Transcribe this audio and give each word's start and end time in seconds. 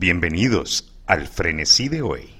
Bienvenidos 0.00 0.92
al 1.06 1.26
frenesí 1.26 1.88
de 1.88 2.02
hoy. 2.02 2.30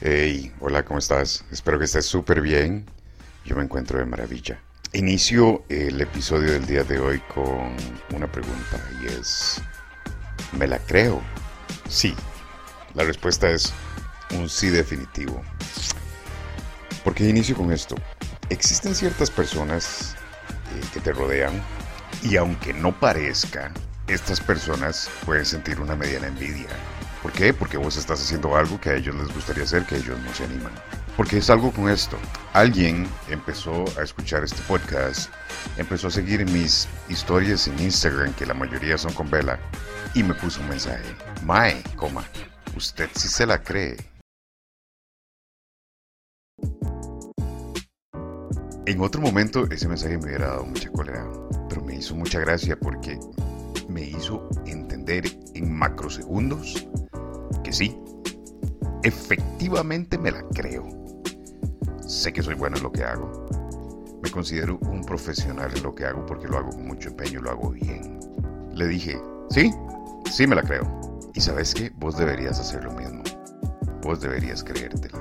Hey, 0.00 0.52
hola, 0.60 0.84
¿cómo 0.84 1.00
estás? 1.00 1.44
Espero 1.50 1.80
que 1.80 1.86
estés 1.86 2.06
súper 2.06 2.40
bien. 2.40 2.86
Yo 3.44 3.56
me 3.56 3.64
encuentro 3.64 3.98
de 3.98 4.04
maravilla. 4.04 4.60
Inicio 4.92 5.64
el 5.68 6.00
episodio 6.00 6.52
del 6.52 6.66
día 6.66 6.84
de 6.84 7.00
hoy 7.00 7.20
con 7.34 7.74
una 8.14 8.30
pregunta 8.30 8.80
y 9.02 9.06
es, 9.06 9.60
¿me 10.56 10.68
la 10.68 10.78
creo? 10.78 11.20
Sí. 11.88 12.14
La 12.94 13.02
respuesta 13.02 13.50
es 13.50 13.74
un 14.38 14.48
sí 14.48 14.68
definitivo. 14.68 15.42
¿Por 17.02 17.12
qué 17.12 17.28
inicio 17.28 17.56
con 17.56 17.72
esto? 17.72 17.96
Existen 18.50 18.94
ciertas 18.94 19.32
personas 19.32 20.16
eh, 20.74 20.80
que 20.92 21.00
te 21.00 21.12
rodean 21.12 21.62
y 22.22 22.36
aunque 22.36 22.72
no 22.72 22.98
parezca, 22.98 23.72
estas 24.08 24.40
personas 24.40 25.10
pueden 25.24 25.44
sentir 25.44 25.80
una 25.80 25.96
mediana 25.96 26.28
envidia. 26.28 26.68
¿Por 27.22 27.32
qué? 27.32 27.52
Porque 27.52 27.76
vos 27.76 27.96
estás 27.96 28.20
haciendo 28.20 28.56
algo 28.56 28.80
que 28.80 28.90
a 28.90 28.94
ellos 28.94 29.14
les 29.16 29.32
gustaría 29.34 29.64
hacer, 29.64 29.84
que 29.84 29.96
ellos 29.96 30.18
no 30.20 30.32
se 30.32 30.44
animan. 30.44 30.72
Porque 31.16 31.38
es 31.38 31.50
algo 31.50 31.72
con 31.72 31.88
esto. 31.88 32.16
Alguien 32.52 33.08
empezó 33.28 33.84
a 33.98 34.02
escuchar 34.02 34.44
este 34.44 34.62
podcast, 34.62 35.30
empezó 35.76 36.08
a 36.08 36.10
seguir 36.10 36.44
mis 36.50 36.86
historias 37.08 37.66
en 37.66 37.78
Instagram, 37.80 38.32
que 38.34 38.46
la 38.46 38.54
mayoría 38.54 38.98
son 38.98 39.12
con 39.14 39.30
Vela, 39.30 39.58
y 40.14 40.22
me 40.22 40.34
puso 40.34 40.60
un 40.60 40.68
mensaje. 40.68 41.04
Mae, 41.42 41.82
coma, 41.96 42.24
usted 42.76 43.08
sí 43.14 43.28
se 43.28 43.46
la 43.46 43.62
cree. 43.62 43.96
En 48.86 49.00
otro 49.00 49.20
momento 49.20 49.66
ese 49.68 49.88
mensaje 49.88 50.16
me 50.16 50.26
hubiera 50.26 50.46
dado 50.46 50.64
mucha 50.64 50.88
cólera, 50.92 51.26
pero 51.68 51.82
me 51.82 51.96
hizo 51.96 52.14
mucha 52.14 52.38
gracia 52.38 52.78
porque 52.78 53.18
me 53.88 54.02
hizo 54.02 54.48
entender 54.64 55.24
en 55.54 55.76
macrosegundos 55.76 56.86
que 57.64 57.72
sí, 57.72 57.98
efectivamente 59.02 60.16
me 60.18 60.30
la 60.30 60.44
creo. 60.54 60.86
Sé 62.06 62.32
que 62.32 62.44
soy 62.44 62.54
bueno 62.54 62.76
en 62.76 62.84
lo 62.84 62.92
que 62.92 63.02
hago. 63.02 63.46
Me 64.22 64.30
considero 64.30 64.78
un 64.82 65.02
profesional 65.02 65.72
en 65.76 65.82
lo 65.82 65.92
que 65.92 66.04
hago 66.04 66.24
porque 66.24 66.46
lo 66.46 66.56
hago 66.56 66.70
con 66.70 66.86
mucho 66.86 67.08
empeño, 67.08 67.42
lo 67.42 67.50
hago 67.50 67.70
bien. 67.70 68.20
Le 68.72 68.86
dije, 68.86 69.20
sí, 69.50 69.72
sí 70.30 70.46
me 70.46 70.54
la 70.54 70.62
creo. 70.62 71.20
Y 71.34 71.40
sabes 71.40 71.74
qué, 71.74 71.90
vos 71.96 72.16
deberías 72.16 72.60
hacer 72.60 72.84
lo 72.84 72.92
mismo. 72.92 73.24
Vos 74.02 74.20
deberías 74.20 74.62
creértela. 74.62 75.18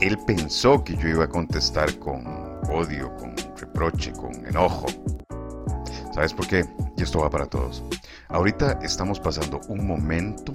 Él 0.00 0.18
pensó 0.26 0.82
que 0.82 0.96
yo 0.96 1.06
iba 1.06 1.24
a 1.24 1.28
contestar 1.28 1.96
con 2.00 2.37
odio, 2.68 3.14
con 3.16 3.34
reproche, 3.56 4.12
con 4.12 4.34
enojo. 4.46 4.86
¿Sabes 6.14 6.34
por 6.34 6.46
qué? 6.46 6.64
Y 6.96 7.02
esto 7.02 7.20
va 7.20 7.30
para 7.30 7.46
todos. 7.46 7.82
Ahorita 8.28 8.78
estamos 8.82 9.20
pasando 9.20 9.60
un 9.68 9.86
momento 9.86 10.52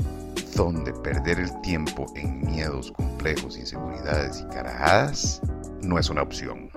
donde 0.56 0.94
perder 0.94 1.40
el 1.40 1.62
tiempo 1.62 2.06
en 2.16 2.42
miedos 2.42 2.92
complejos, 2.92 3.58
inseguridades 3.58 4.42
y 4.42 4.54
carajadas 4.54 5.42
no 5.82 6.00
es 6.00 6.10
una 6.10 6.22
opción. 6.22 6.70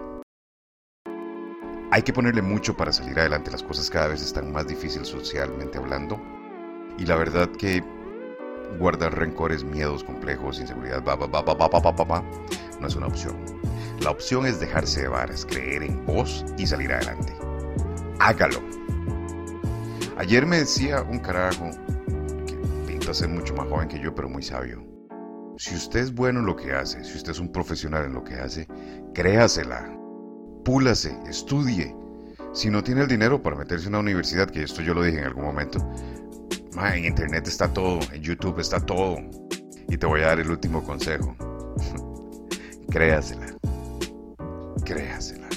Hay 1.93 2.03
que 2.03 2.13
ponerle 2.13 2.43
mucho 2.43 2.77
para 2.77 2.93
salir 2.93 3.19
adelante. 3.19 3.51
Las 3.51 3.63
cosas 3.63 3.89
cada 3.91 4.09
vez 4.09 4.23
están 4.23 4.53
más 4.53 4.67
difíciles 4.67 5.09
socialmente 5.09 5.79
hablando. 5.79 6.21
Y 6.99 7.07
la 7.07 7.17
verdad 7.17 7.49
que 7.51 7.83
guardar 8.79 9.17
rencores, 9.17 9.65
miedos 9.65 10.03
complejos, 10.03 10.59
inseguridad, 10.59 11.03
no 12.81 12.87
es 12.87 12.97
una 12.97 13.07
opción. 13.07 13.37
La 14.01 14.11
opción 14.11 14.47
es 14.47 14.61
dejarse 14.61 15.01
llevar, 15.01 15.31
es 15.31 15.47
creer 15.47 15.83
en 15.83 16.05
vos 16.05 16.45
y 16.59 16.67
salir 16.67 16.93
adelante. 16.93 17.33
Hágalo. 18.21 18.61
Ayer 20.19 20.45
me 20.47 20.59
decía 20.59 21.03
un 21.03 21.19
carajo 21.19 21.71
que 22.47 22.55
pinta 22.87 23.15
ser 23.15 23.29
mucho 23.29 23.55
más 23.55 23.69
joven 23.69 23.89
que 23.89 23.99
yo, 23.99 24.15
pero 24.15 24.29
muy 24.29 24.43
sabio. 24.43 24.85
Si 25.57 25.75
usted 25.75 26.01
es 26.01 26.15
bueno 26.15 26.41
en 26.41 26.47
lo 26.47 26.57
que 26.57 26.73
hace, 26.73 27.03
si 27.05 27.17
usted 27.17 27.33
es 27.33 27.39
un 27.39 27.51
profesional 27.51 28.05
en 28.05 28.13
lo 28.13 28.23
que 28.23 28.35
hace, 28.35 28.69
créasela. 29.15 29.91
Púlase, 30.65 31.19
estudie. 31.27 31.95
Si 32.53 32.71
no 32.71 32.85
tiene 32.85 33.03
el 33.03 33.09
dinero 33.09 33.43
para 33.43 33.57
meterse 33.57 33.87
en 33.87 33.95
una 33.95 34.01
universidad, 34.01 34.51
que 34.51 34.63
esto 34.63 34.83
yo 34.83 34.93
lo 34.93 35.03
dije 35.03 35.19
en 35.19 35.25
algún 35.25 35.45
momento, 35.45 35.79
en 36.79 37.05
internet 37.07 37.49
está 37.49 37.73
todo, 37.73 38.01
en 38.13 38.23
YouTube 38.23 38.61
está 38.61 38.79
todo. 38.79 39.17
Y 39.89 39.97
te 39.97 40.07
voy 40.07 40.21
a 40.21 40.27
dar 40.27 40.41
el 40.41 40.51
último 40.51 40.83
consejo. 40.83 41.35
Créasela 42.91 43.56
créasela. 44.85 45.49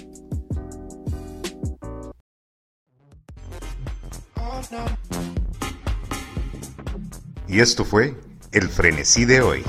Y 7.47 7.61
esto 7.61 7.83
fue 7.83 8.15
el 8.51 8.69
frenesí 8.69 9.25
de 9.25 9.41
hoy. 9.41 9.63